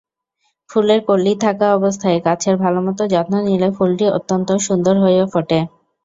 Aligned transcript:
ফুলের 0.69 0.99
কলি 1.07 1.33
থাকা 1.43 1.67
অবস্থায় 1.77 2.17
গাছের 2.25 2.55
ভালোমতো 2.63 3.03
যত্ন 3.13 3.33
নিলে 3.47 3.69
ফুলটি 3.77 4.05
অত্যন্ত 4.17 4.49
সুন্দর 4.67 4.95
হয়ে 5.03 5.21
ফোটে। 5.25 5.59